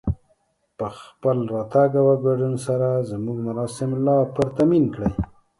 په 0.77 0.87
خپل 1.01 1.37
راتګ 1.53 1.91
او 2.01 2.07
ګډون 2.25 2.53
سره 2.65 2.89
زموږ 3.11 3.37
مراسم 3.47 3.89
لا 4.05 4.17
پرتمين 4.35 4.85
کړئ 4.93 5.11